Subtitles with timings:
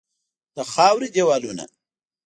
[0.55, 1.63] د خاوري دیوالونه